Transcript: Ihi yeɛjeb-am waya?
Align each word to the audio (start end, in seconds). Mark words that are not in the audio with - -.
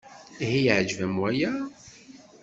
Ihi 0.43 0.59
yeɛjeb-am 0.65 1.15
waya? 1.21 1.51